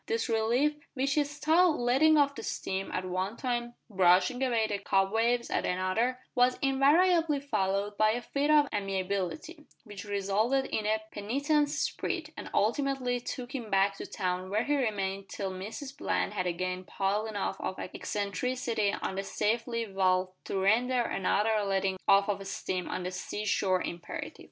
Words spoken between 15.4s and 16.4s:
Mrs Bland